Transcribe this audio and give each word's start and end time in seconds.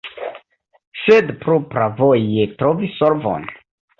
Sed 1.01 1.29
propravoje 1.43 2.47
trovi 2.63 2.91
solvon? 2.97 3.49